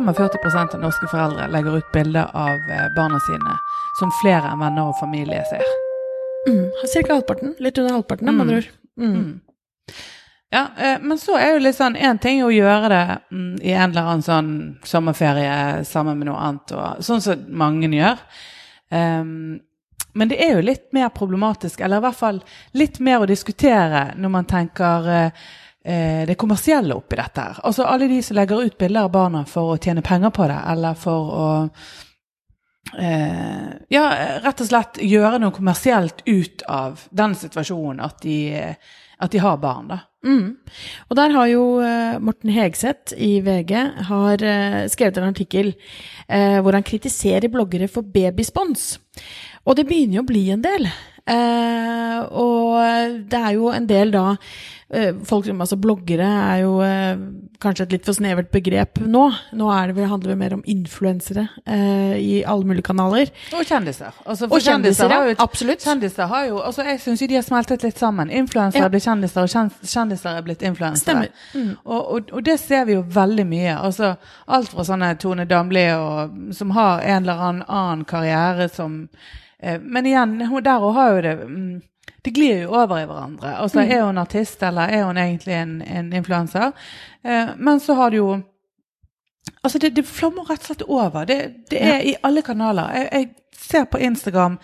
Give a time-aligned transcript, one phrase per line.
[0.00, 3.56] 45% av norske foreldre legger ut bilder av eh, barna sine
[3.98, 5.64] som flere enn venner og familie ser.
[6.48, 6.66] Mm.
[6.92, 7.54] Cirka halvparten.
[7.58, 8.40] Litt under halvparten, med Mm.
[8.40, 8.68] andre ord.
[9.00, 9.14] Mm.
[9.14, 9.40] Mm.
[10.52, 13.56] Ja, eh, men så er jo litt sånn Én ting er å gjøre det mm,
[13.62, 14.50] i en eller annen sånn
[14.86, 18.20] sommerferie sammen med noe annet, og, sånn som mange gjør.
[18.90, 19.60] Um,
[20.16, 22.38] men det er jo litt mer problematisk, eller i hvert fall
[22.72, 25.30] litt mer å diskutere når man tenker eh,
[25.86, 27.58] det kommersielle oppi dette her.
[27.68, 30.58] Altså alle de som legger ut bilder av barna for å tjene penger på det,
[30.72, 31.46] eller for å
[32.98, 34.04] eh, ja,
[34.42, 38.38] rett og slett gjøre noe kommersielt ut av den situasjonen at de,
[39.22, 40.02] at de har barn, da.
[40.26, 40.56] Mm.
[41.06, 43.74] Og der har jo eh, Morten Hegseth i VG
[44.08, 45.70] har eh, skrevet en artikkel
[46.26, 48.96] eh, hvor han kritiserer bloggere for babyspons.
[49.66, 50.88] Og det begynner jo å bli en del.
[51.26, 54.24] Eh, og det er jo en del da
[54.94, 57.18] eh, folk som, altså Bloggere er jo eh,
[57.62, 59.24] kanskje et litt for snevert begrep nå.
[59.56, 63.32] Nå er det handler det mer om influensere eh, i alle mulige kanaler.
[63.56, 64.14] Og kjendiser.
[64.24, 65.82] Altså, Og kjendiser, har jo Absolutt.
[65.82, 68.30] Kjendiser har jo, altså Jeg syns de har smeltet litt sammen.
[68.30, 68.92] Influensere Ja.
[68.92, 71.30] blir kjendiser, og kjendiser er blitt influensere.
[71.54, 71.72] Mm.
[71.84, 73.74] Og, og, og det ser vi jo veldig mye.
[73.80, 74.14] Altså
[74.46, 79.08] Alt fra sånne Tone Damli og, som har en eller annen, annen karriere som
[79.82, 81.82] Men igjen, der hun har jo det mm,
[82.24, 83.56] Det glir jo over i hverandre.
[83.56, 83.90] Altså Mm.
[83.90, 86.72] Er hun artist, eller er hun egentlig en, en influenser?
[87.24, 88.42] Eh, men så har du jo
[89.62, 91.24] Altså, det, det flommer rett og slett over.
[91.24, 92.90] Det, det er i alle kanaler.
[92.94, 94.58] Jeg, jeg ser på Instagram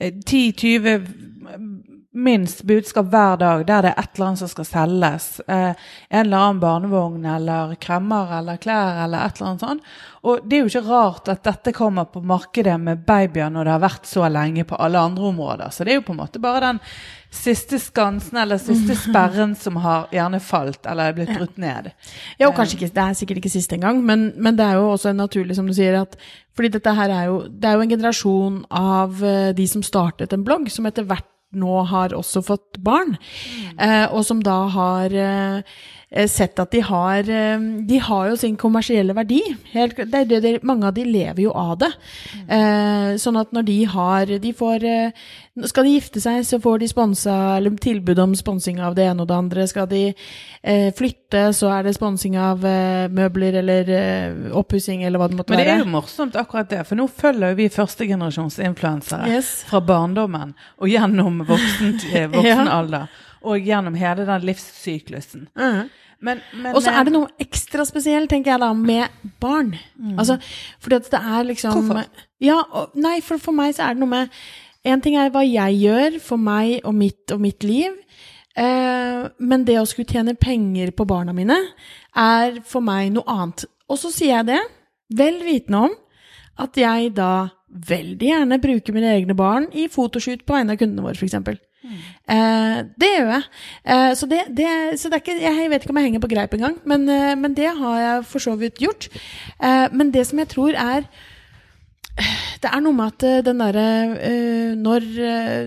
[0.00, 5.28] eh, 10-20 minst budskap hver dag der det er et eller annet som skal selges.
[5.48, 5.72] Eh,
[6.10, 9.88] en eller annen barnevogn eller kremmer eller klær eller et eller annet sånt.
[10.22, 13.74] Og det er jo ikke rart at dette kommer på markedet med babyer når det
[13.74, 15.72] har vært så lenge på alle andre områder.
[15.72, 16.82] Så det er jo på en måte bare den
[17.32, 21.90] siste skansen eller siste sperren som har gjerne falt eller er blitt brutt ned.
[22.36, 24.92] Ja, og kanskje ikke, det er sikkert ikke siste engang, men, men det er jo
[24.92, 26.18] også naturlig, som du sier, at
[26.52, 30.36] fordi dette her er jo, det er jo en generasjon av eh, de som startet
[30.36, 33.16] en blogg, som etter hvert nå har også fått barn,
[33.78, 35.80] eh, og som da har eh,
[36.28, 39.40] sett at de har eh, De har jo sin kommersielle verdi.
[39.72, 41.88] Helt, det, er det, det, mange av de lever jo av det.
[42.46, 45.24] Eh, sånn at når de har De får eh,
[45.68, 49.24] Skal de gifte seg, så får de sponsa, eller tilbud om sponsing av det ene
[49.24, 49.66] og det andre.
[49.68, 55.20] Skal de eh, flytte, så er det sponsing av eh, møbler eller eh, oppussing eller
[55.20, 55.60] hva det måtte være.
[55.64, 59.52] Men det er jo morsomt akkurat det, for nå følger jo vi førstegenerasjons influensere Yes.
[59.68, 63.12] fra barndommen og gjennom voksen, voksen voksen alder.
[63.48, 65.48] Og gjennom hele den livssyklusen.
[65.58, 65.90] Mm.
[66.22, 69.72] Men, men Og så eh, er det noe ekstra spesielt, tenker jeg da, med barn.
[70.14, 70.36] Altså,
[70.82, 72.04] fordi at det er liksom Hvorfor?
[72.42, 74.44] Ja, og, nei, for, for meg så er det noe med
[74.86, 77.94] En ting er hva jeg gjør for meg og mitt og mitt liv.
[78.58, 81.58] Eh, men det å skulle tjene penger på barna mine
[82.18, 83.62] er for meg noe annet.
[83.86, 84.58] Og så sier jeg det,
[85.14, 85.94] vel vitende om
[86.62, 91.06] at jeg da veldig gjerne bruker mine egne barn i fotoshoot på vegne av kundene
[91.06, 91.62] våre, f.eks.
[91.82, 93.42] Eh, det gjør jeg.
[93.84, 94.70] Eh, så det, det,
[95.00, 97.34] så det er ikke, jeg vet ikke om jeg henger på greip engang, men, eh,
[97.38, 99.08] men det har jeg for så vidt gjort.
[99.62, 101.08] Eh, men det som jeg tror er
[102.62, 103.84] det er noe med at eh, den derre
[104.20, 105.06] eh, når,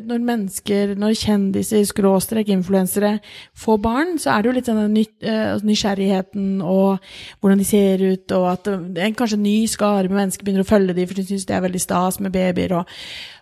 [0.06, 3.16] når mennesker, når kjendiser, skråstrek, influensere
[3.58, 7.02] får barn, så er det jo litt sånn ny, eh, nysgjerrigheten og
[7.42, 10.96] hvordan de ser ut, og at en kanskje ny skare med mennesker begynner å følge
[10.96, 12.98] dem, for de syns det er veldig stas med babyer og,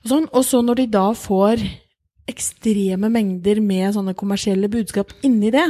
[0.05, 0.29] og sånn.
[0.31, 1.67] Og så når de da får
[2.29, 5.67] ekstreme mengder med sånne kommersielle budskap inni det,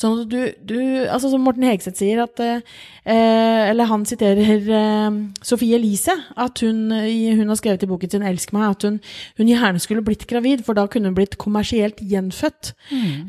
[0.00, 0.78] Sånn at du, du
[1.10, 2.62] Altså som Morten Hegseth sier, at eh,
[3.10, 8.54] Eller han siterer eh, Sophie Elise, at hun, hun har skrevet i boken sin 'Elsk
[8.56, 9.00] meg', at hun,
[9.40, 12.72] hun gjerne skulle blitt gravid, for da kunne hun blitt kommersielt gjenfødt.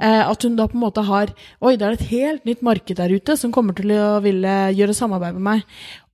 [0.02, 2.97] Eh, at hun da på en måte har Oi, det er et helt nytt marked
[3.00, 5.66] der ute som kommer til å ville gjøre samarbeid med meg.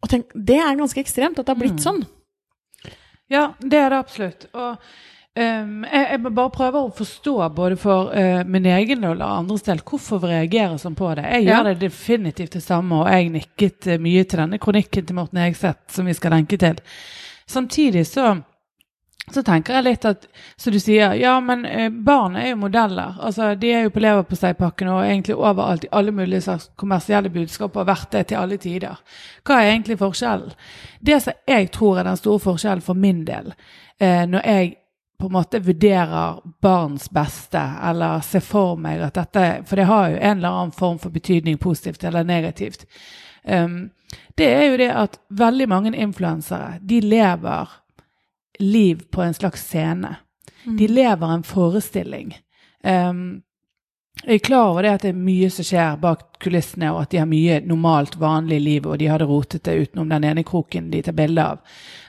[0.02, 2.06] Og tenk, Det er ganske ekstremt at det har blitt sånn.
[3.30, 4.48] Ja, det er det absolutt.
[4.56, 4.78] Og
[5.38, 9.64] ehm, jeg, jeg bare prøver å forstå både for uh, min egen del og andres
[9.68, 11.24] del hvorfor vi reagerer sånn på det.
[11.38, 11.58] Jeg Ja.
[11.58, 15.42] gjør det definitivt det samme, og jeg nikket uh, mye til denne kronikken til Morten
[15.44, 16.80] Hegseth som vi skal lenke til.
[17.48, 18.38] Samtidig så
[19.28, 20.22] så tenker jeg litt at,
[20.56, 23.18] som du sier, ja, men uh, barn er jo modeller.
[23.20, 27.76] Altså, De er jo på leverposteipakken og egentlig overalt i alle mulige slags kommersielle budskap
[27.76, 28.96] og har vært det til alle tider.
[29.44, 30.56] Hva er egentlig forskjellen?
[31.04, 33.52] Det som jeg tror er den store forskjellen for min del,
[34.00, 34.76] når jeg
[35.20, 40.10] på en måte vurderer barns beste, eller ser for meg at dette For det har
[40.12, 42.86] jo en eller annen form for betydning, positivt eller negativt.
[43.44, 43.90] Um,
[44.38, 47.70] det er jo det at veldig mange influensere, de lever
[48.60, 50.16] liv på en slags scene.
[50.78, 52.38] De lever en forestilling.
[52.84, 53.42] Um,
[54.26, 57.12] Jeg er klar over det at det er mye som skjer bak kulissene, og at
[57.14, 61.02] de har mye normalt, vanlig liv, og de rotet det utenom den ene kroken de
[61.06, 61.62] tar bilde av.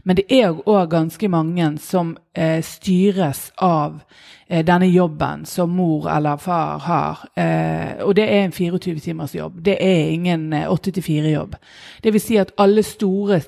[0.08, 4.00] Men det er òg ganske mange som eh, styres av
[4.49, 7.25] eh, denne jobben som mor eller far har.
[7.37, 9.60] Eh, og det er en 24 timers jobb.
[9.64, 11.56] Det er ingen 8-4-jobb.
[12.02, 13.43] Det vil si at alle store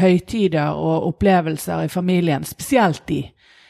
[0.00, 3.26] høytider og opplevelser i familien, spesielt de,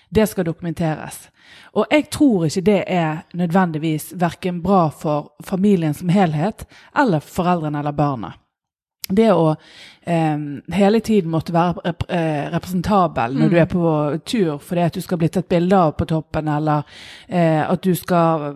[0.08, 1.28] det skal dokumenteres.
[1.76, 6.66] Og jeg tror ikke det er nødvendigvis verken bra for familien som helhet,
[6.98, 8.32] eller foreldrene eller barna.
[9.08, 9.54] Det å
[10.04, 10.38] eh,
[10.76, 13.52] hele tiden måtte være rep eh, representabel når mm.
[13.52, 13.92] du er på
[14.28, 16.84] tur fordi at du skal bli tatt bilde av på toppen, eller
[17.26, 18.50] eh, at du skal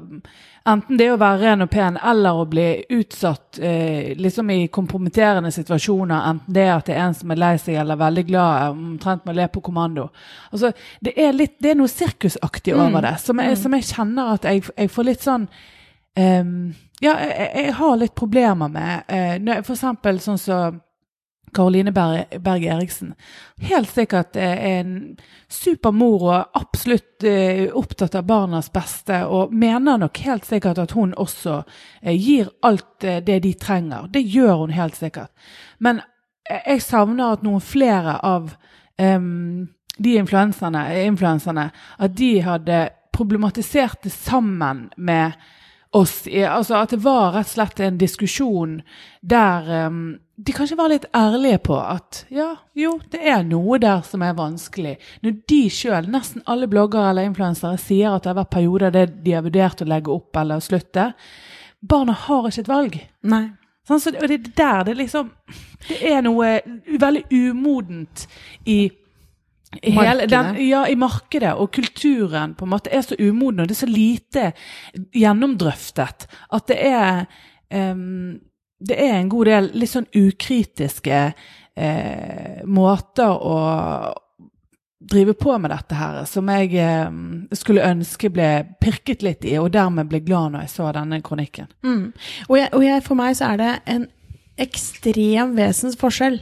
[0.64, 5.50] Enten det å være ren og pen eller å bli utsatt eh, liksom i kompromitterende
[5.54, 6.28] situasjoner.
[6.30, 9.34] Enten det at det er en som er lei seg eller veldig glad, omtrent med
[9.34, 10.06] å le på kommando.
[10.52, 10.70] Altså,
[11.02, 13.02] det, er litt, det er noe sirkusaktig over mm.
[13.08, 13.60] det, som jeg, mm.
[13.64, 16.56] som jeg, kjenner at jeg, jeg får litt sånn um,
[17.02, 20.91] Ja, jeg, jeg, har litt problemer med uh, For eksempel sånn som så,
[21.54, 23.14] Karoline Berg, Eriksen.
[23.60, 25.16] Helt sikkert en
[25.48, 29.22] super mor og absolutt eh, opptatt av barnas beste.
[29.26, 31.62] Og mener nok helt sikkert at hun også
[32.00, 34.08] eh, gir alt eh, det de trenger.
[34.12, 35.30] Det gjør hun helt sikkert.
[35.78, 36.00] Men
[36.48, 38.50] jeg savner at noen flere av
[38.98, 41.68] um, de influenserne,
[41.98, 42.80] at de hadde
[43.12, 45.36] problematisert det sammen med
[45.92, 46.26] oss.
[46.26, 48.80] Altså at det var rett og slett en diskusjon
[49.20, 50.02] der um,
[50.42, 54.36] de kanskje var litt ærlige på at ja, jo, det er noe der som er
[54.38, 54.96] vanskelig.
[55.22, 59.12] Når de sjøl, nesten alle bloggere eller influensere, sier at det har vært perioder der
[59.12, 61.12] de har vurdert å legge opp eller slutte,
[61.78, 62.98] barna har ikke et valg.
[63.28, 63.44] Nei.
[63.86, 65.32] Sånn, så, og det er der det liksom
[65.88, 66.52] Det er noe
[66.86, 68.28] veldig umodent
[68.70, 68.84] i
[69.80, 71.54] Hele, den, ja, i markedet.
[71.56, 74.48] Og kulturen på en måte er så umoden, og det er så lite
[75.16, 77.24] gjennomdrøftet at det er
[77.72, 78.40] um,
[78.82, 81.18] det er en god del litt sånn ukritiske
[81.74, 83.58] eh, måter å
[85.12, 87.08] drive på med dette her, som jeg eh,
[87.58, 88.50] skulle ønske ble
[88.82, 91.70] pirket litt i, og dermed ble glad når jeg så denne kronikken.
[91.82, 92.04] Mm.
[92.48, 94.08] Og, jeg, og jeg, for meg så er det en
[94.60, 96.40] ekstrem vesensforskjell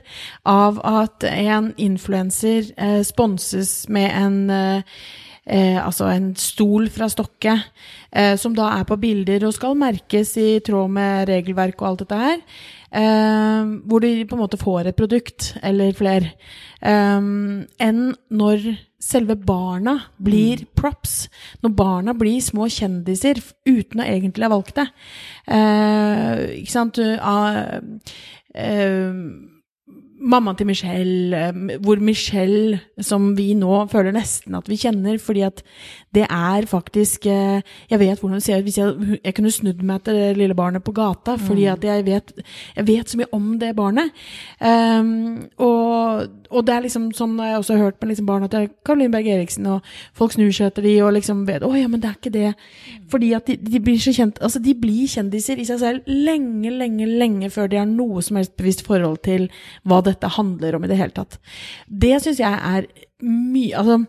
[0.48, 5.00] av at en influenser eh, sponses med en eh,
[5.46, 7.56] eh, altså en stol fra Stokke,
[8.10, 12.04] eh, som da er på bilder og skal merkes i tråd med regelverk og alt
[12.04, 12.44] dette her.
[12.90, 16.32] Eh, hvor de på en måte får et produkt, eller flere.
[16.82, 17.20] Eh,
[17.86, 18.00] enn
[18.30, 18.70] når
[19.00, 20.72] selve barna blir mm.
[20.76, 21.14] props.
[21.64, 24.88] Når barna blir små kjendiser uten å egentlig ha valgt det.
[25.50, 27.00] Eh, ikke sant?
[27.00, 27.80] Uh,
[28.54, 29.59] uh,
[30.20, 35.40] mammaen til Michelle, eh, hvor Michelle, som vi nå føler nesten at vi kjenner, fordi
[35.46, 35.62] at
[36.14, 38.62] det er faktisk eh, Jeg vet hvordan hun ser ut.
[38.62, 41.72] Hvis jeg, jeg kunne snudd meg til det lille barnet på gata, fordi mm.
[41.72, 42.32] at jeg vet,
[42.76, 44.10] jeg vet så mye om det barnet.
[44.60, 48.68] Um, og, og, det er liksom sånn jeg også har hørt med liksom barna til
[48.86, 52.02] Caroline Berg Eriksen, og folk snur seg etter de og liksom vet Å ja, men
[52.02, 52.52] det er ikke det.
[53.10, 56.70] Fordi at de, de, blir så kjent Altså, de blir kjendiser i seg selv lenge,
[56.70, 59.48] lenge, lenge før de har noe som helst bevisst forhold til
[59.88, 61.38] hva det dette handler om i det hele tatt.
[61.86, 62.88] Det syns jeg er
[63.20, 64.02] mye Altså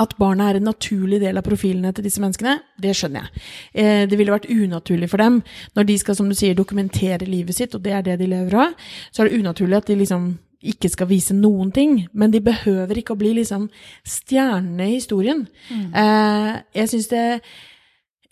[0.00, 3.42] at barna er en naturlig del av profilene til disse menneskene, det skjønner jeg.
[3.76, 5.42] Eh, det ville vært unaturlig for dem
[5.76, 8.56] når de skal, som du sier, dokumentere livet sitt, og det er det de lever
[8.62, 8.72] av.
[9.12, 10.30] Så er det unaturlig at de liksom
[10.64, 11.98] ikke skal vise noen ting.
[12.16, 13.68] Men de behøver ikke å bli liksom
[14.08, 15.44] stjernene i historien.
[15.68, 15.86] Mm.
[16.00, 17.26] Eh, jeg syns det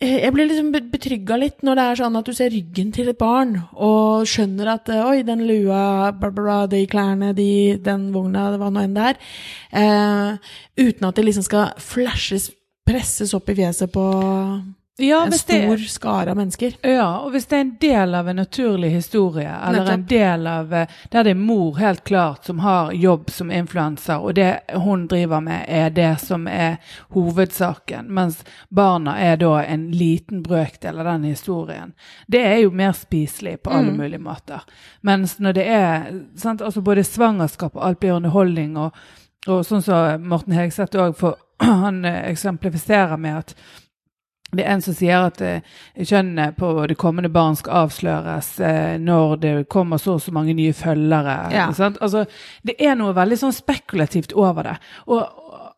[0.01, 3.19] jeg blir liksom betrygga litt når det er sånn at du ser ryggen til et
[3.21, 8.09] barn og skjønner at eh, oi, den lua, bla, bla, bla, de klærne, de, den
[8.15, 9.21] vogna, hva nå enn det er.
[9.79, 12.51] Eh, uten at det liksom skal flashes,
[12.89, 14.07] presses opp i fjeset på
[15.03, 16.75] ja, en stor det, skare av mennesker.
[16.83, 20.75] Ja, og hvis det er en del av en naturlig historie, eller en del av
[20.75, 25.07] eh, der det er mor helt klart som har jobb som influenser, og det hun
[25.11, 26.79] driver med er det som er
[27.17, 31.93] hovedsaken, mens barna er da en liten brøkdel av den historien.
[32.27, 33.99] Det er jo mer spiselig på alle mm.
[33.99, 34.63] mulige måter.
[35.01, 38.97] Mens når det er sant, altså både svangerskap og alt blir underholdning, og,
[39.47, 41.19] og sånn som Morten Hegseth òg,
[41.85, 43.57] han eh, eksemplifiserer med at
[44.53, 48.99] det er en som sier at eh, kjønnet på det kommende barn skal avsløres eh,
[49.01, 51.37] når det kommer så og så mange nye følgere.
[51.55, 51.71] Ja.
[51.73, 52.27] Altså,
[52.69, 54.75] det er noe veldig sånn spekulativt over det.
[55.09, 55.23] Og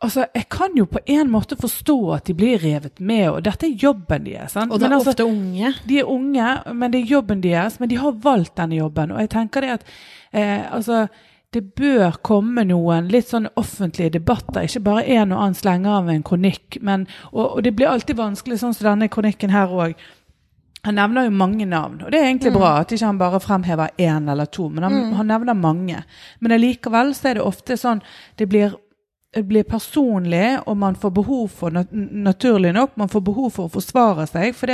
[0.02, 3.68] altså, jeg kan jo på en måte forstå at de blir revet med, og dette
[3.68, 4.56] er jobben deres.
[4.64, 5.70] Og det er altså, ofte unge.
[5.86, 7.78] De er unge, men det er jobben deres.
[7.78, 9.14] Men de har valgt denne jobben.
[9.14, 9.86] Og jeg tenker det at
[10.34, 11.04] eh, altså
[11.54, 16.10] det bør komme noen litt sånn offentlige debatter, ikke bare en og annen slenger av
[16.10, 16.80] en kronikk.
[16.82, 19.94] Men, og, og, det blir alltid vanskelig, sånn som denne kronikken her òg.
[20.84, 22.58] Han nevner jo mange navn, og det er egentlig mm.
[22.58, 24.66] bra at ikke han bare fremhever én eller to.
[24.68, 25.14] Men han, mm.
[25.16, 26.02] han nevner mange.
[26.44, 28.02] Men allikevel så er det ofte sånn
[28.36, 28.74] det blir
[29.42, 34.26] blir personlig, og man får behov for, naturlig nok, man får behov for å forsvare
[34.30, 34.54] seg.
[34.56, 34.70] For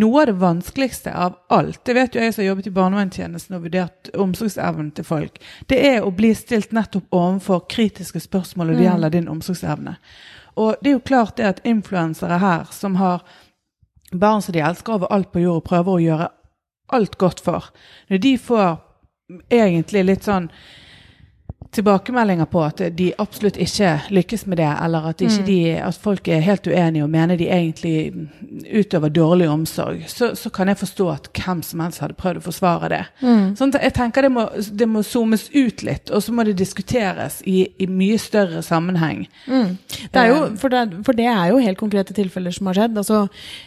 [0.00, 3.56] noe av det vanskeligste av alt, det vet jo jeg som har jobbet i barnevernstjenesten
[3.58, 8.74] og vurdert omsorgsevnen til folk, det er å bli stilt nettopp overfor kritiske spørsmål når
[8.74, 8.88] det mm.
[8.90, 9.96] gjelder din omsorgsevne.
[10.60, 13.24] Og det er jo klart det at influensere her, som har
[14.12, 16.30] barn som de elsker over alt på jord, og prøver å gjøre
[16.94, 17.70] alt godt for,
[18.10, 18.76] når de får
[19.50, 20.50] egentlig litt sånn
[21.74, 25.44] tilbakemeldinger på at de absolutt ikke lykkes med det, eller at, mm.
[25.46, 28.12] de, at folk er helt uenige og mener de egentlig
[28.70, 32.44] utøver dårlig omsorg, så, så, kan jeg forstå at hvem som helst hadde prøvd å
[32.44, 33.02] forsvare det.
[33.22, 33.54] Mm.
[33.58, 37.40] Sånn jeg tenker det må, det må, zoomes ut litt, og så må det diskuteres
[37.50, 39.24] i, i mye større sammenheng.
[39.50, 39.76] Mm.
[40.14, 40.54] Det jo, eh.
[40.60, 42.98] for, det, for, det, er jo helt konkrete tilfeller som har skjedd.
[43.02, 43.24] Altså,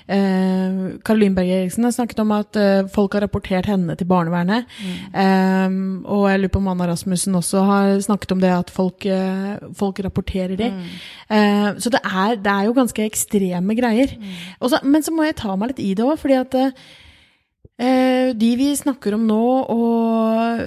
[0.07, 4.69] eh, Karoline Berg Eriksen har snakket om at eh, folk har rapportert henne til barnevernet.
[5.11, 9.05] Eh, og jeg lurer på om Anna Rasmussen også har snakket om det at folk,
[9.05, 10.69] eh, folk rapporterer det.
[10.73, 10.85] Mm.
[11.31, 14.13] Uh, så det er, det er, jo ganske ekstreme greier.
[14.17, 14.37] Mm.
[14.59, 18.53] Også, men så må jeg ta meg litt i det òg, fordi at uh, de
[18.57, 20.63] vi snakker om nå, og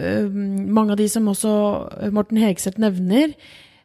[0.70, 1.54] mange av de som også
[2.14, 3.34] Morten Hegseth nevner,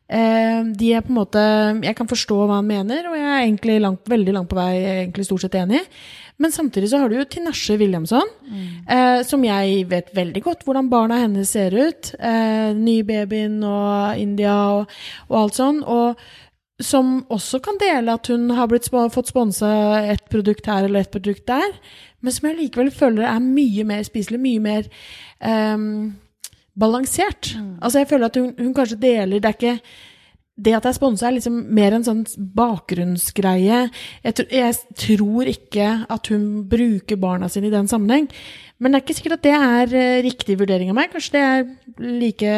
[0.05, 1.41] de er på en måte
[1.81, 4.73] Jeg kan forstå hva han mener, og jeg er egentlig langt, veldig langt på vei
[4.83, 5.81] egentlig stort sett enig.
[6.37, 8.63] Men samtidig så har du jo Tinashe Williamson, mm.
[8.91, 12.11] eh, som jeg vet veldig godt hvordan barna hennes ser ut.
[12.19, 14.97] Eh, Nybabyen og India og,
[15.29, 15.79] og, alt sånn.
[15.87, 19.69] Og som også kan dele at hun har blitt, fått sponsa
[20.11, 21.79] et produkt her eller et produkt der.
[22.19, 24.91] Men som jeg likevel føler er mye mer spiselig, mye mer
[25.39, 25.87] eh,
[26.79, 27.53] balansert.
[27.55, 27.77] Mm.
[27.81, 29.79] Altså jeg føler at hun, hun kanskje deler Det er ikke
[30.55, 32.21] det at jeg sponsa, er liksom mer en sånn
[32.55, 33.81] bakgrunnsgreie.
[34.23, 38.29] Jeg, jeg, tror ikke at hun bruker barna sine i den sammenheng.
[38.79, 41.11] Men det er ikke sikkert at det er uh, riktig vurdering av meg.
[41.11, 42.55] Kanskje det er like,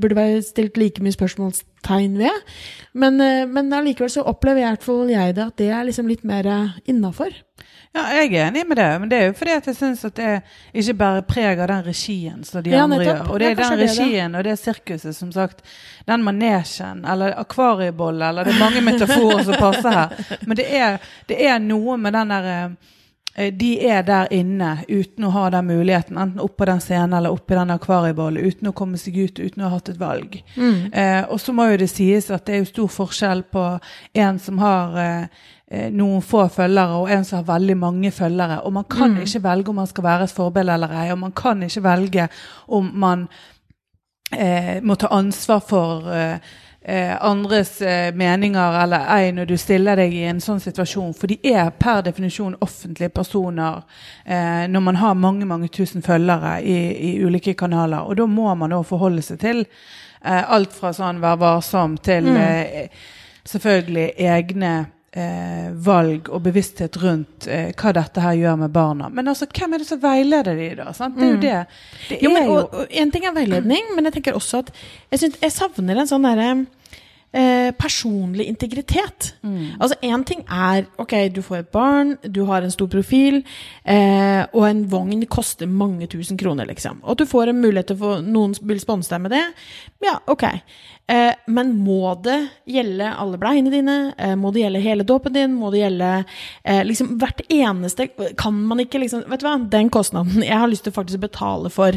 [0.00, 2.44] burde være stilt like mye spørsmålstegn ved.
[2.92, 5.88] Men, uh, men allikevel så opplever jeg, i hvert fall jeg det, at det er
[5.88, 7.32] liksom litt mer uh, innafor.
[7.96, 10.16] Ja, jeg er enig med det, men det er jo fordi at jeg syns at
[10.18, 10.32] det
[10.76, 13.22] ikke bare preg av den regien som de ja, andre gjør.
[13.32, 15.64] Og det er den regien og det sirkuset, som sagt.
[16.06, 20.14] Den manesjen, eller akvariebolle, eller det er mange metaforer som passer her.
[20.46, 21.00] Men det er,
[21.32, 22.94] det er noe med den derre eh,
[23.38, 27.54] de er der inne uten å ha den muligheten, enten oppå den scenen eller oppi
[27.54, 30.40] den akvariebollen, uten å komme seg ut, uten å ha hatt et valg.
[30.56, 30.88] Mm.
[30.92, 33.68] Eh, og så må jo det sies at det er jo stor forskjell på
[34.24, 38.62] en som har eh, Eh, noen få følgere og en som har veldig mange følgere.
[38.64, 39.24] Og man kan mm.
[39.26, 42.28] ikke velge om man skal være et forbilde eller ei, og man kan ikke velge
[42.72, 43.26] om man
[44.32, 46.54] eh, må ta ansvar for eh,
[46.88, 51.14] eh andres eh, meninger eller ei når du stiller deg i en sånn situasjon.
[51.14, 53.82] For de er per definisjon offentlige personer
[54.24, 56.78] eh, når man har mange mange tusen følgere i,
[57.10, 58.08] i ulike kanaler.
[58.08, 59.66] Og da må man òg forholde seg til
[60.28, 62.88] alt fra sånn Vær varsom til mm.
[63.46, 64.72] selvfølgelig egne
[65.12, 69.10] eh, valg og bevissthet rundt eh, hva dette her gjør med barna.
[69.12, 70.90] Men altså, hvem er det som veileder de da?
[70.96, 71.18] Sant?
[71.18, 71.44] Det er jo mm.
[71.44, 71.60] det.
[72.08, 75.24] det jo, men, og, og, en ting er veiledning, men jeg tenker også at jeg,
[75.24, 76.50] synes, jeg savner en sånn derre
[77.32, 79.34] Eh, personlig integritet.
[79.42, 79.76] Mm.
[79.78, 83.42] Altså Én ting er ok, du får et barn, du har en stor profil,
[83.84, 87.02] eh, og en vogn koster mange tusen kroner, liksom.
[87.02, 89.44] Og at du får en mulighet til å få noen vil sponse deg med det,
[90.08, 90.46] ja, ok.
[91.12, 94.12] Eh, men må det gjelde alle bleiene dine?
[94.18, 95.54] Eh, må det gjelde hele dåpen din?
[95.56, 96.08] Må det gjelde
[96.62, 100.68] eh, liksom hvert eneste Kan man ikke liksom Vet du hva, den kostnaden Jeg har
[100.68, 101.96] lyst til faktisk å betale for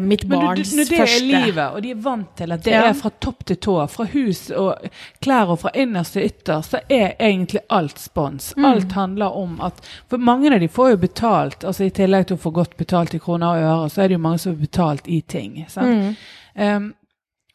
[0.00, 2.82] mitt barns første Men det er livet, og de er vant til at det ja.
[2.86, 4.84] er fra topp til tå, fra hus og
[5.24, 8.52] klær og fra innerst til ytterst, så er egentlig alt spons.
[8.54, 8.68] Mm.
[8.68, 12.38] Alt handler om at For mange av de får jo betalt, altså i tillegg til
[12.38, 14.62] å få godt betalt i kroner og øre, så er det jo mange som har
[14.62, 15.58] betalt i ting.
[15.72, 15.98] sant?
[15.98, 16.14] Mm.
[16.62, 16.90] Um,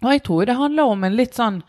[0.03, 1.61] og jeg tror det handler om en litt sånn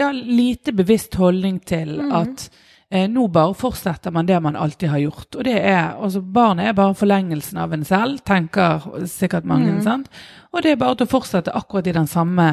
[0.00, 2.12] ja, lite bevisst holdning til mm.
[2.16, 2.44] at
[2.88, 5.28] eh, nå bare fortsetter man det man alltid har gjort.
[5.36, 9.74] Og det er altså Barnet er bare forlengelsen av en selv, tenker sikkert mange.
[9.78, 9.82] Mm.
[9.84, 10.12] sant?
[10.52, 12.48] Og det er bare til å fortsette akkurat i den samme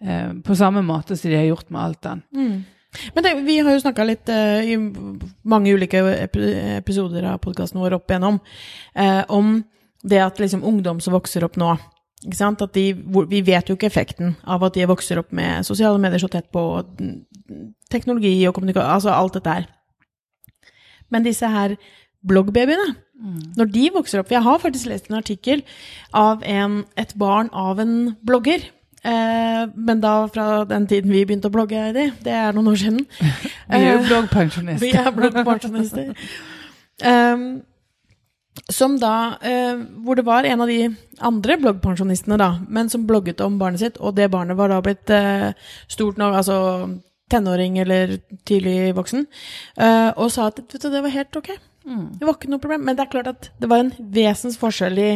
[0.00, 2.22] eh, på samme måte som de har gjort med alt den.
[2.36, 2.60] Mm.
[3.14, 4.74] Men det, vi har jo snakka litt uh, i
[5.46, 6.00] mange ulike
[6.74, 9.60] episoder av podkasten vår opp igjennom uh, om
[10.02, 11.76] det at liksom ungdom som vokser opp nå,
[12.20, 12.84] de,
[13.28, 16.50] vi vet jo ikke effekten av at de vokser opp med sosiale medier så tett
[16.52, 16.84] på,
[17.90, 19.70] teknologi og kommunikasjon, altså alt dette her.
[21.10, 21.76] Men disse her
[22.20, 23.38] bloggbabyene, mm.
[23.56, 25.62] når de vokser opp Jeg har faktisk lest en artikkel
[26.12, 28.68] av en, et barn av en blogger
[29.04, 32.80] Eh, men da fra den tiden vi begynte å blogge, Heidi, det er noen år
[32.82, 33.06] siden.
[33.70, 34.86] Vi er jo Eh, bloggpensjonister.
[34.86, 36.14] vi er bloggpensjonister.
[37.00, 37.62] Um,
[38.70, 40.88] som da eh, Hvor det var en av de
[41.20, 45.10] andre bloggpensjonistene, da, men som blogget om barnet sitt, og det barnet var da blitt
[45.14, 45.52] eh,
[45.88, 46.56] stort nok, altså
[47.30, 48.16] tenåring eller
[48.48, 49.26] tidlig voksen,
[49.78, 51.52] eh, og sa at vet du, det var helt ok.
[51.86, 52.08] Mm.
[52.18, 52.82] Det var ikke noe problem.
[52.84, 55.10] Men det er klart at det var en vesens forskjell i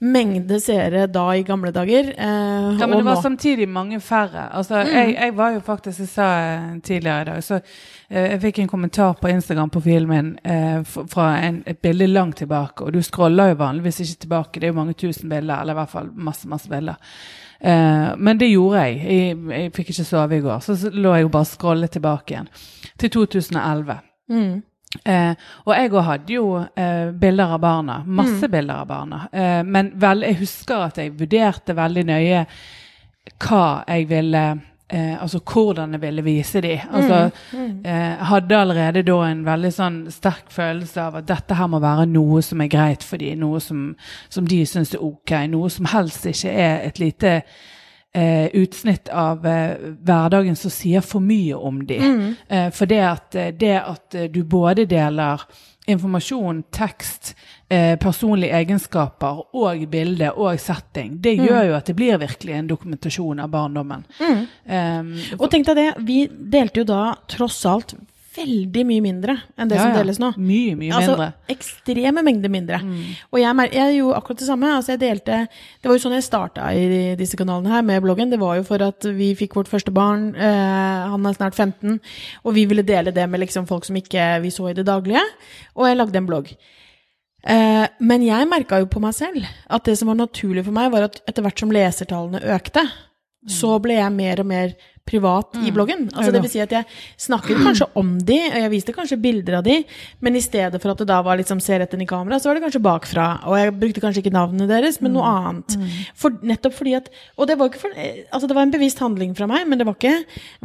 [0.00, 2.08] mengde seere da i gamle dager.
[2.16, 3.22] Eh, Ja, men det var nå.
[3.26, 4.46] samtidig mange færre.
[4.56, 7.60] Altså, jeg, jeg var jo faktisk, jeg sa eh, tidligere i dag, så
[8.08, 12.94] jeg fikk en kommentar på Instagram-profilen min eh, fra en, et bilde langt tilbake, og
[12.94, 15.90] du scroller jo vanligvis ikke tilbake, det er jo mange tusen bilder, eller i hvert
[15.90, 17.00] fall masse, masse bilder.
[17.60, 19.00] Eh, men det gjorde jeg.
[19.02, 19.42] jeg.
[19.50, 22.48] Jeg fikk ikke sove i går, så, lå jeg og bare scrollet tilbake igjen.
[22.96, 23.98] Til 2011.
[24.30, 24.62] Mm.
[25.04, 25.32] Eh,
[25.66, 27.98] og jeg òg hadde jo eh, bilder av barna.
[28.06, 29.26] Masse bilder av barna.
[29.32, 32.46] Eh, men vel, jeg husker at jeg vurderte veldig nøye
[33.42, 34.44] hva jeg ville
[34.88, 36.78] eh, Altså hvordan jeg ville vise dem.
[36.92, 37.30] Altså,
[37.84, 42.06] eh, hadde allerede da en veldig sånn sterk følelse av at dette her må være
[42.10, 43.94] noe som er greit for dem, noe som,
[44.28, 47.40] som de syns er ok, noe som helst ikke er et lite
[48.16, 49.76] eh, utsnitt av eh,
[50.06, 52.34] hverdagen som sier for mye om dem.
[52.48, 55.42] Eh, for det at, eh, det at du både deler
[55.86, 57.36] informasjon, tekst,
[57.68, 62.68] eh, personlige egenskaper og bilde og setting, det gjør jo at det blir virkelig en
[62.70, 64.04] dokumentasjon av barndommen.
[64.20, 67.96] Um, Og tenk deg det, vi delte jo da tross alt
[68.36, 70.28] veldig mye mindre enn det ja, som deles nå.
[70.36, 71.28] Mye, mye Altså, mindre.
[71.54, 72.80] ekstreme mengder mindre.
[73.32, 74.72] Og jeg, jeg gjorde akkurat det samme.
[74.76, 78.32] Altså, jeg delte Det var jo sånn jeg starta i disse kanalene her med bloggen.
[78.32, 80.34] Det var jo for at vi fikk vårt første barn.
[80.36, 81.98] Eh, han er snart 15.
[82.44, 85.24] Og vi ville dele det med liksom folk som ikke vi så i det daglige.
[85.76, 86.52] Og jeg lagde en blogg.
[87.46, 90.90] Eh, men jeg merka jo på meg selv at det som var naturlig for meg,
[90.94, 92.82] var at etter hvert som lesertallene økte,
[93.46, 94.76] så ble jeg mer og mer
[95.06, 96.08] privat i bloggen.
[96.18, 96.86] Altså det vil si at jeg
[97.22, 99.76] snakket kanskje om de, og jeg viste kanskje bilder av de,
[100.18, 102.50] men i stedet for at det da var liksom ser rett inn i kamera, så
[102.50, 103.26] var det kanskje bakfra.
[103.46, 105.76] Og jeg brukte kanskje ikke navnet deres, men noe annet.
[106.18, 107.94] For, nettopp fordi at Og det var ikke for,
[108.34, 110.16] altså det var en bevisst handling fra meg, men det var ikke,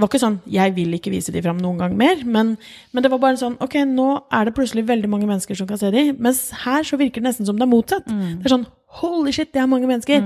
[0.02, 2.26] var ikke sånn jeg vil ikke vise de fram noen gang mer.
[2.26, 2.56] Men,
[2.92, 5.78] men det var bare sånn ok, nå er det plutselig veldig mange mennesker som kan
[5.78, 8.10] se de, mens her så virker det nesten som det er motsatt.
[8.10, 8.66] Det er sånn
[9.00, 10.26] Holy shit, det er mange mennesker.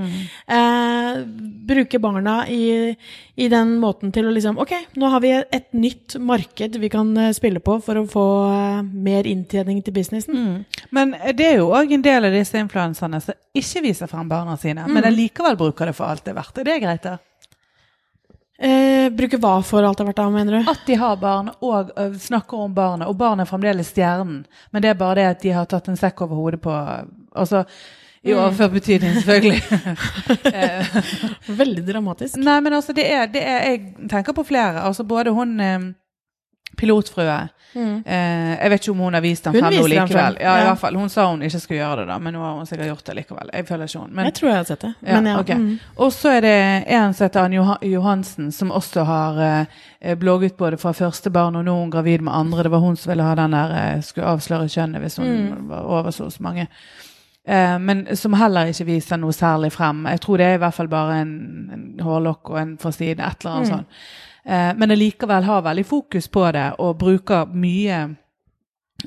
[0.50, 1.20] Eh,
[1.68, 2.96] bruke barna i,
[3.38, 7.12] i den måten til å liksom Ok, nå har vi et nytt marked vi kan
[7.16, 10.64] eh, spille på for å få eh, mer inntjening til businessen.
[10.90, 14.58] Men det er jo òg en del av disse influenserne som ikke viser frem barna
[14.60, 16.58] sine, men allikevel bruker det for alt det er verdt.
[16.60, 17.16] Er det greit, da?
[18.56, 20.70] Eh, bruke hva for alt det har vært av, mener du?
[20.70, 24.46] At de har barn og ø, snakker om barnet, og barnet er fremdeles stjernen.
[24.72, 26.72] Men det er bare det at de har tatt en sekk over hodet på
[27.36, 27.66] Altså
[28.26, 29.62] i overført betydning, selvfølgelig.
[30.56, 30.96] Eh,
[31.58, 32.36] Veldig dramatisk.
[32.42, 34.82] Nei, men altså, det er, det er Jeg tenker på flere.
[34.86, 35.78] Altså både hun eh,
[36.76, 37.36] pilotfrue
[37.76, 40.38] eh, Jeg vet ikke om hun har vist den frem nå likevel.
[40.40, 40.96] Ja, i hvert fall.
[41.00, 43.16] Hun sa hun ikke skulle gjøre det, da, men nå har hun sikkert gjort det
[43.20, 43.50] likevel.
[43.54, 44.12] Jeg føler ikke hun.
[44.16, 44.92] Men, jeg tror jeg har sett det.
[45.06, 45.56] ja, ja, okay.
[45.60, 45.78] mm.
[46.06, 46.54] Og så er det
[46.98, 47.56] en som heter Ann
[47.92, 52.24] Johansen, som også har eh, blogget både fra første barn og nå er hun gravid
[52.26, 52.66] med andre.
[52.68, 55.68] Det var hun som ville ha den der eh, skulle avsløre kjønnet hvis hun Mm.
[55.68, 56.66] var over så og så mange.
[57.46, 60.04] Eh, men som heller ikke viser noe særlig frem.
[60.06, 61.34] Jeg tror det er i hvert fall bare en,
[61.72, 63.74] en hårlokk og en forside, et eller annet Mm.
[63.76, 63.86] sånt.
[64.46, 68.16] Eh, men allikevel har veldig fokus på det og bruker mye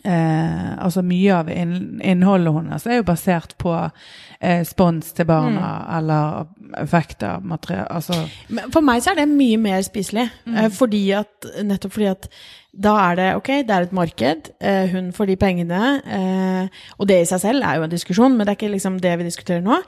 [0.06, 3.72] Eh, altså Mye av inn, innholdet hennes er jo basert på
[4.40, 5.98] eh, spons til barna Mm.
[5.98, 6.46] eller
[6.78, 8.18] effekter, materiale Altså
[8.74, 10.28] For meg så er det mye mer spiselig.
[10.46, 10.60] Mm.
[10.76, 12.30] Fordi at, nettopp fordi at
[12.70, 15.82] da er det ok, det er et marked, eh, hun får de pengene.
[16.06, 19.00] Eh, og det i seg selv er jo en diskusjon, men det er ikke liksom
[19.02, 19.82] det vi diskuterer nå.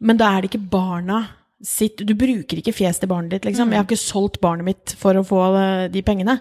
[0.00, 1.22] Men da er det ikke barna
[1.64, 3.70] sitt Du bruker ikke fjes til barnet ditt, liksom.
[3.72, 6.38] Jeg har ikke solgt barnet mitt for å få eh, de pengene.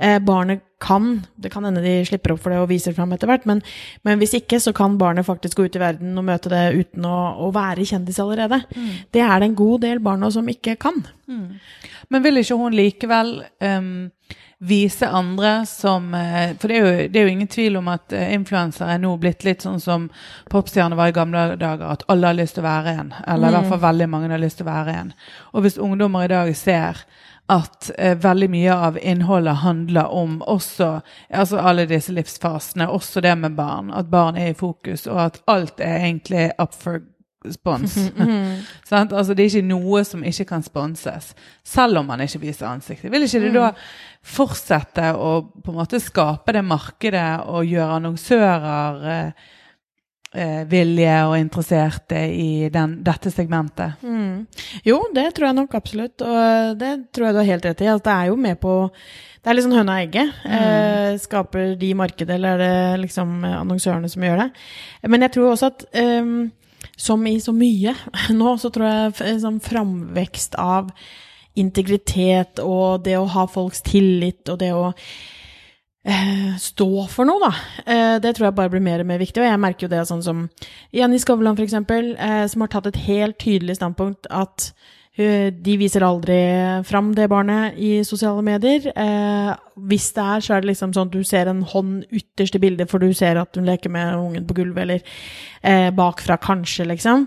[0.00, 3.30] Eh, barnet kan Det kan hende de slipper opp for det og viser fram etter
[3.30, 3.62] hvert, men,
[4.04, 7.06] men hvis ikke, så kan barnet faktisk gå ut i verden og møte det uten
[7.08, 7.14] å,
[7.46, 8.58] å være kjendis allerede.
[9.14, 11.00] Det er det en god del barna som ikke kan.
[12.10, 13.32] Men vil ikke hun likevel
[13.64, 14.10] ehm,
[14.58, 18.12] vise andre som eh, For det er, jo, det er jo ingen tvil om at
[18.16, 20.08] uh, influensere er nå blitt litt sånn som
[20.52, 23.14] popstjerner var i gamle dager, at alle har lyst til å være en.
[23.28, 25.14] Eller i hvert fall veldig mange har lyst til å være en.
[25.52, 27.04] Og hvis ungdommer i dag ser
[27.52, 30.88] at eh, veldig mye av innholdet handler om også
[31.30, 33.92] altså alle disse livsfasene, også det med barn.
[33.94, 37.04] At barn er i fokus, og at alt er egentlig up for
[37.54, 37.98] spons.
[38.90, 39.12] Sant?
[39.12, 41.34] altså, det er ikke noe som ikke kan sponses,
[41.66, 43.12] selv om man ikke viser ansiktet.
[43.12, 43.72] Vil ikke du da
[44.26, 49.52] fortsette å på en måte skape det markedet og gjøre annonsører eh,
[50.36, 54.02] eh, villige og interesserte i den, dette segmentet.
[54.02, 54.46] Mm.
[54.86, 57.88] Jo, det tror jeg nok absolutt, og det tror jeg du har helt rett i.
[57.92, 58.76] Altså, det er jo med på
[59.46, 60.38] Det er liksom høna og egget.
[60.58, 64.46] Eh, skaper de markedet, eller er det liksom annonsørene som gjør det?
[65.06, 66.48] Men jeg tror også at ehm,
[66.96, 67.92] som i så mye
[68.40, 70.90] nå, så tror jeg f- sånn framvekst av
[71.56, 74.90] integritet og det å ha folks tillit og det å
[76.04, 77.52] eh, stå for noe, da.
[77.86, 79.40] Eh, det tror jeg bare blir mer og mer viktig.
[79.42, 80.44] Og jeg merker jo det sånn som
[80.94, 84.70] Jenny Skavlan, for eksempel, eh, som har tatt et helt tydelig standpunkt at
[85.16, 86.36] de viser aldri
[86.84, 88.90] fram det barnet i sosiale medier.
[88.92, 89.54] Eh,
[89.88, 92.60] hvis det er, så er det liksom sånn at du ser en hånd ytterst i
[92.60, 95.02] bildet, for du ser at hun leker med ungen på gulvet, eller
[95.60, 97.26] eh, bakfra kanskje, liksom.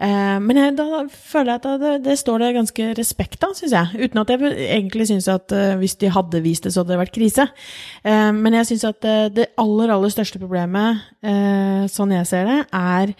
[0.00, 3.76] Eh, men jeg, da føler jeg at det, det står det ganske respekt av, syns
[3.76, 4.00] jeg.
[4.08, 7.02] Uten at jeg egentlig syns at eh, hvis de hadde vist det, så hadde det
[7.04, 7.46] vært krise.
[8.04, 12.48] Eh, men jeg syns at eh, det aller, aller største problemet, eh, sånn jeg ser
[12.48, 13.16] det, er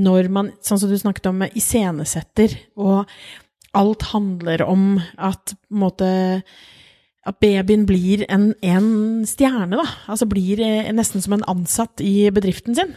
[0.00, 3.10] når man, sånn som du snakket om, iscenesetter, og
[3.76, 6.10] alt handler om at måte
[7.28, 9.84] at babyen blir en, en stjerne, da.
[10.08, 12.94] Altså blir eh, nesten som en ansatt i bedriften sin.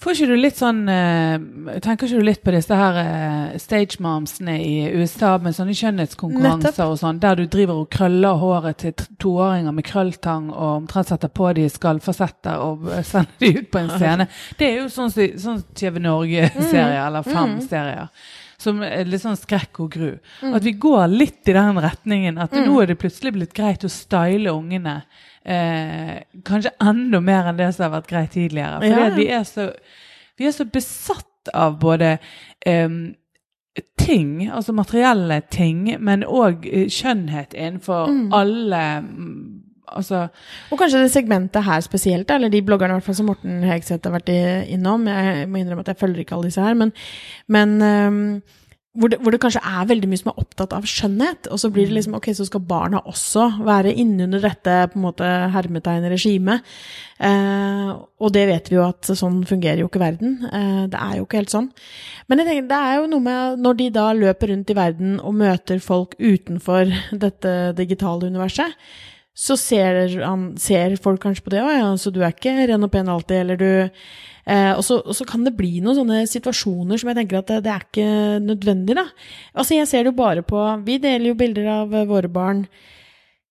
[0.00, 1.36] Får ikke du litt sånn eh,
[1.80, 6.82] Tenker ikke du litt på disse her eh, stage momsene i USA med sånne skjønnhetskonkurranser
[6.84, 11.32] og sånn, der du driver og krøller håret til toåringer med krølltang og omtrent setter
[11.32, 14.28] på de skallfasetter og sender de ut på en scene.
[14.56, 18.12] Det er jo sånn, sånn TV Norge-serie, eller fem serier.
[18.58, 20.12] Som er litt sånn skrekk og gru.
[20.54, 22.38] At vi går litt i den retningen.
[22.40, 25.02] At nå er det plutselig blitt greit å style ungene.
[25.44, 28.80] Eh, kanskje enda mer enn det som har vært greit tidligere.
[28.80, 29.68] For Ja, vi, er så,
[30.38, 32.16] vi er så besatt av både
[32.66, 32.88] eh,
[33.98, 38.32] ting, altså materielle ting, men òg skjønnhet innenfor Mm.
[38.32, 39.55] alle mm,
[39.96, 40.26] Altså
[40.70, 44.06] Og kanskje det segmentet her spesielt, eller de bloggerne i hvert fall som Morten Hegseth
[44.06, 44.30] har vært
[44.70, 45.08] innom.
[45.10, 46.92] Jeg må innrømme at jeg følger ikke alle disse her, men,
[47.52, 48.22] men um,
[48.96, 51.48] hvor, det, hvor det kanskje er veldig mye som er opptatt av skjønnhet.
[51.52, 55.04] Og så blir det liksom ok, så skal barna også være innunder dette på en
[55.04, 56.76] måte hermetegn-regimet.
[57.28, 60.38] Eh, og det vet vi jo at sånn fungerer jo ikke verden.
[60.48, 61.68] Eh, det er jo ikke helt sånn.
[62.26, 65.18] Men jeg tenker, det er jo noe med når de da løper rundt i verden
[65.20, 66.88] og møter folk utenfor
[67.26, 68.80] dette digitale universet,
[69.36, 72.86] så ser, han, ser folk kanskje på det òg, ja, så du er ikke ren
[72.86, 76.22] og pen alltid, eller du eh, og, så, og så kan det bli noen sånne
[76.30, 78.08] situasjoner som jeg tenker at det, det er ikke
[78.46, 79.04] nødvendig, da.
[79.52, 82.64] Altså, jeg ser det jo bare på Vi deler jo bilder av våre barn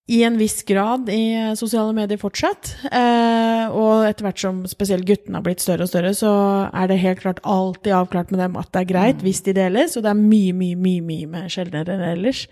[0.05, 2.75] i en viss grad i sosiale medier fortsatt.
[2.93, 6.33] Eh, og etter hvert som spesielt guttene har blitt større og større, så
[6.69, 9.95] er det helt klart alltid avklart med dem at det er greit hvis de deles,
[9.97, 12.43] og det er mye, mye, mye, mye mer sjeldnere enn ellers.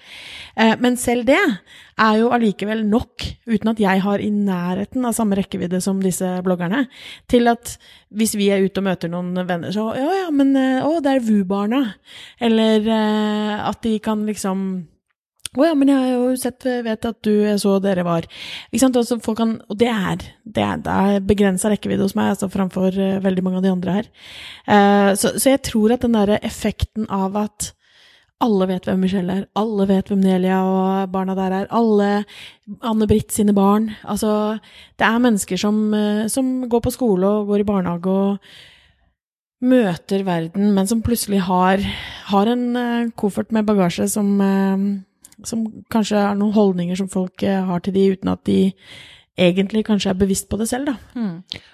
[0.57, 5.13] Eh, men selv det er jo allikevel nok, uten at jeg har i nærheten av
[5.13, 6.87] samme rekkevidde som disse bloggerne,
[7.29, 7.75] til at
[8.17, 11.19] hvis vi er ute og møter noen venner, så ja, ja, men eh, å, det
[11.19, 11.83] er VU-barna.
[12.41, 14.65] Eller eh, at de kan liksom
[15.53, 18.97] å ja, men jeg har jo sett, vet at du så dere var Ikke sant?
[18.97, 22.95] Altså, folk kan, og det er, det er, er begrensa rekkevidde hos meg, altså framfor
[22.97, 24.09] uh, veldig mange av de andre her.
[24.65, 27.69] Uh, så, så jeg tror at den derre effekten av at
[28.43, 32.25] alle vet hvem Michelle er, alle vet hvem Nelia og barna der er, alle
[32.83, 34.57] Anne-Britt sine barn Altså,
[34.99, 38.53] det er mennesker som, uh, som går på skole og går i barnehage og
[39.63, 41.79] møter verden, men som plutselig har,
[42.33, 44.33] har en koffert med bagasje som,
[45.43, 48.73] som kanskje er noen holdninger som folk eh, har til de, uten at de
[49.33, 50.93] egentlig kanskje er bevisst på det selv, da.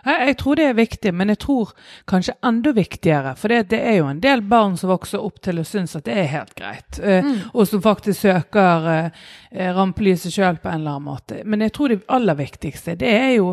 [0.06, 1.74] Jeg, jeg tror det er viktig, men jeg tror
[2.08, 3.34] kanskje enda viktigere.
[3.36, 6.06] For det, det er jo en del barn som vokser opp til å synes at
[6.08, 7.02] det er helt greit.
[7.04, 11.42] eh, Og som faktisk søker eh, rampelyset sjøl på en eller annen måte.
[11.44, 13.52] Men jeg tror det aller viktigste, det er jo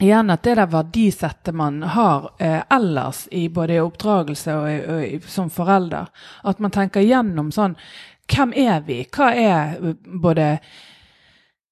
[0.00, 4.80] igjen at det der verdisettet man har eh, ellers i både i oppdragelse og, i,
[4.80, 6.10] og i, som forelder,
[6.42, 7.78] at man tenker gjennom sånn
[8.24, 9.02] Hvem er vi?
[9.12, 10.46] Hva er eh, både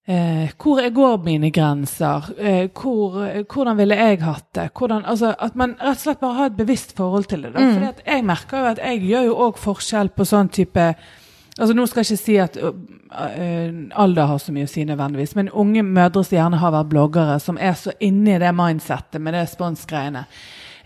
[0.04, 2.24] Eh, hvor går mine grenser?
[2.38, 4.70] Eh, hvor, eh, hvordan ville jeg hatt det?
[4.74, 7.52] Hvordan, altså, at man rett og slett bare har et bevisst forhold til det.
[7.54, 7.60] Da.
[7.60, 10.88] Fordi jeg merker jo at jeg gjør jo òg forskjell på sånn type
[11.58, 12.72] altså Nå skal jeg ikke si at uh,
[14.04, 17.38] alder har så mye å si nødvendigvis, men unge mødre som gjerne har vært bloggere,
[17.40, 20.26] som er så inne i det mindsettet med det sponsgreiene.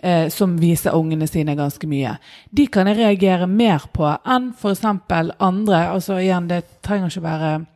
[0.04, 2.16] uh, som viser ungene sine ganske mye.
[2.50, 4.84] De kan jeg reagere mer på enn f.eks.
[5.38, 5.88] andre.
[5.88, 7.66] altså igjen, Det trenger ikke være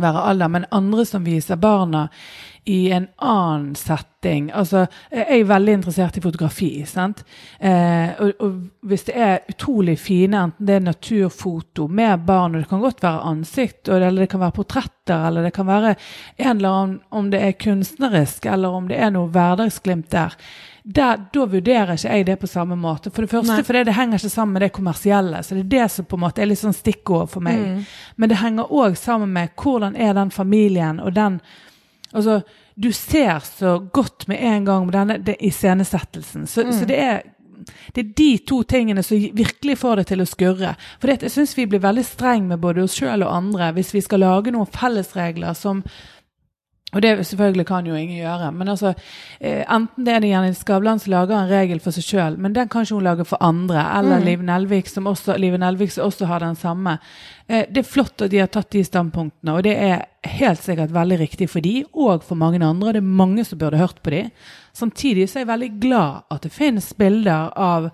[0.00, 2.06] være alder, men andre som viser barna
[2.64, 4.50] i en annen setting.
[4.54, 6.70] Altså, jeg er veldig interessert i fotografi.
[6.86, 7.24] sant?
[7.58, 12.62] Eh, og, og, hvis det er utrolig fine, enten det er naturfoto med barn, og
[12.62, 15.94] det kan godt være ansikt, eller det kan være portretter, eller det kan være
[16.36, 20.38] en eller annen, om det er kunstnerisk, eller om det er noe hverdagsglimt der.
[20.82, 23.10] Der, da vurderer ikke jeg det på samme måte.
[23.10, 23.66] For det første Nei.
[23.66, 25.42] fordi det henger ikke sammen med det kommersielle.
[25.42, 27.58] Så det er det som på en måte er litt sånn stikkord for meg.
[27.58, 27.84] Mm.
[28.18, 31.38] Men det henger òg sammen med hvordan er den familien og den
[32.14, 32.40] Altså,
[32.76, 36.46] du ser så godt med en gang med denne det, iscenesettelsen.
[36.46, 36.72] Så, Mm.
[36.72, 37.22] så det er
[37.94, 40.74] det er de to tingene som virkelig får det til å skurre.
[40.98, 43.92] For det, jeg syns vi blir veldig streng med både oss sjøl og andre hvis
[43.94, 45.84] vi skal lage noen fellesregler som
[46.92, 48.50] og det selvfølgelig kan jo ingen gjøre.
[48.52, 48.94] Men altså,
[49.40, 52.52] eh, enten det er det Jenny Skavlan som lager en regel for seg sjøl, men
[52.52, 53.80] den kan ikke hun lage for andre.
[53.98, 54.24] Eller Mm.
[54.24, 56.98] Liv Nelvik som også, Liv Nelvik som også har den samme.
[57.48, 60.92] Eh, det er flott at de har tatt de standpunktene, og det er helt sikkert
[60.92, 62.92] veldig riktig for de, og for mange andre.
[62.92, 64.30] Det er mange som burde hørt på de.
[64.74, 67.90] Samtidig så er jeg veldig glad at det finnes bilder av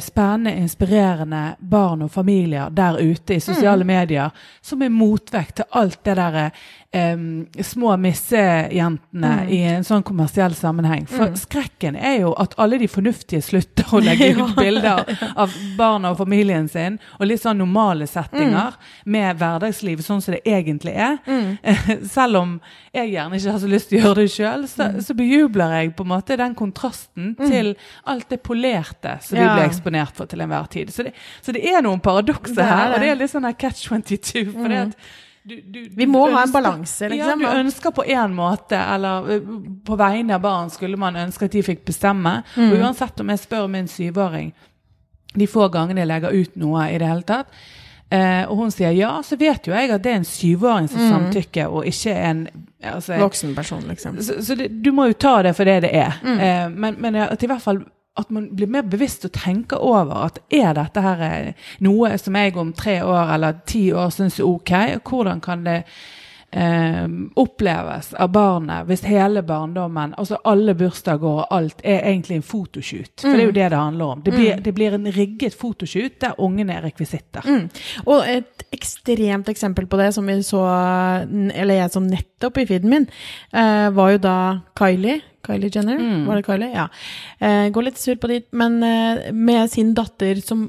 [0.00, 4.30] spennende, inspirerende barn og familier der ute i sosiale medier,
[4.62, 6.50] som er motvekt til alt det derre
[6.94, 11.06] um, små missejentene i en sånn kommersiell sammenheng.
[11.10, 15.04] For skrekken er jo at alle de fornuftige slutter å legge ut bilder
[15.42, 20.42] av barna og familien sin, og litt sånn normale settinger med hverdagsliv sånn som det
[20.48, 21.18] egentlig er.
[22.16, 22.56] Selv om
[22.94, 25.94] jeg gjerne ikke har så lyst til å gjøre det sjøl, så, så bejubler jeg
[25.98, 27.74] på en måte den kontrasten til
[28.10, 29.54] alt det polerte som vi Ja.
[29.74, 30.94] Eksponert for til enhver tid.
[30.94, 33.12] Så det, så det er noen paradokser er her, og det.
[33.12, 34.46] er litt sånn her catch 22.
[34.54, 34.98] For det at
[35.44, 37.42] du, du, Vi må ha en balanse, liksom.
[37.42, 39.42] Ja, du ønsker på én måte, eller
[39.84, 42.38] på vegne av barn skulle man ønske at de fikk bestemme.
[42.56, 42.70] Mm.
[42.70, 44.54] Og uansett om jeg spør min syvåring
[45.34, 47.50] de få gangene jeg legger ut noe i det hele tatt,
[48.08, 51.02] eh, og hun sier ja, så vet jo jeg at det er en syvåring som
[51.10, 52.46] samtykker, og ikke en
[52.80, 54.22] altså, Voksen person, liksom.
[54.22, 56.20] så, så det, du må jo ta det for det det er.
[56.22, 56.38] Mm.
[56.38, 57.82] Eh, men, men at i hvert fall
[58.16, 62.36] at man blir mer bevisst og tenker over at er dette her eh, noe som
[62.38, 65.80] jeg om tre år eller ti år syns er ok, og hvordan kan det
[66.54, 67.08] eh,
[67.42, 73.12] oppleves av barnet hvis hele barndommen, altså alle bursdager og alt, er egentlig en fotoshoot.
[73.18, 74.22] For det er jo det det handler om.
[74.22, 77.42] Det blir, det blir en rigget fotoshoot der ungene er rekvisitter.
[77.50, 77.68] Mm.
[78.06, 80.62] Og et ekstremt eksempel på det som vi så,
[81.26, 83.10] eller jeg så nettopp i feeden min,
[83.50, 84.38] eh, var jo da
[84.78, 85.22] Kylie.
[85.44, 86.70] Kylie Jenner, var det Kylie?
[86.74, 86.88] Ja.
[87.38, 90.68] Eh, går litt sur på dit, men eh, med sin datter som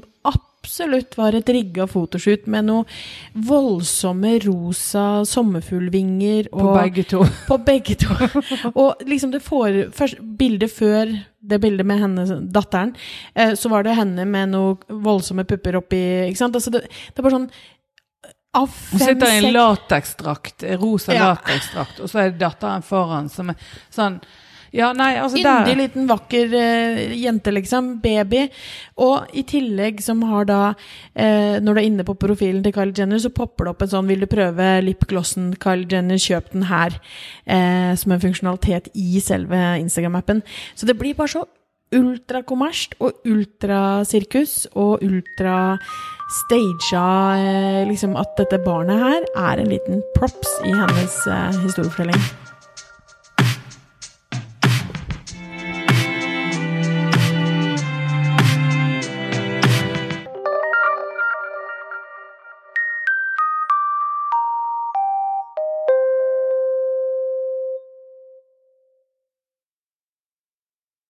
[0.66, 2.84] absolutt var et rigga fotoshoot med noe
[3.46, 6.48] voldsomme rosa sommerfuglvinger.
[6.50, 7.22] På begge to.
[7.48, 8.16] På begge to.
[8.74, 11.12] og liksom det får, først, bildet før
[11.46, 12.96] det bildet med henne, datteren,
[13.34, 16.58] eh, så var det henne med noe voldsomme pupper oppi ikke sant?
[16.58, 17.50] Altså det, det er bare sånn
[18.56, 21.28] Av Hun sitter i en lateksdrakt, rosa Ja.
[21.34, 24.18] lateksdrakt, og så er det datteren foran som er sånn
[24.74, 27.96] Ja, nei, altså Yndig liten, vakker uh, jente, liksom.
[28.02, 28.46] Baby.
[29.02, 32.96] Og i tillegg som har da uh, Når du er inne på profilen til Kylie
[32.96, 36.20] Jenner, så popper det opp en sånn 'Vil du prøve lipglossen Kylie Jenner?
[36.20, 36.98] Kjøp den her'.
[37.46, 40.42] Uh, som en funksjonalitet i selve Instagram-appen.
[40.74, 41.46] Så det blir bare så
[41.94, 45.76] ultrakommersielt og ultrasirkus og ultra
[46.40, 47.04] stagea
[47.38, 51.20] eh, liksom at dette barnet her er en liten props i hennes
[51.62, 52.45] historiefortelling.